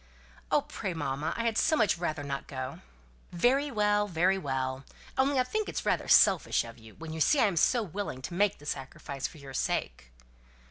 [0.49, 1.31] "Oh, pray, mamma!
[1.37, 2.79] I had so much rather not go!"
[3.31, 4.07] "Very well!
[4.07, 4.83] very well!
[5.15, 7.83] Only I think it is rather selfish of you, when you see I am so
[7.83, 10.11] willing to make the sacrifice for your sake."